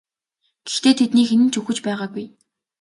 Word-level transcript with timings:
Гэхдээ 0.67 0.93
тэдний 0.99 1.27
хэн 1.29 1.41
нь 1.43 1.51
ч 1.51 1.53
үхэж 1.59 1.77
байгаагүй. 1.85 2.25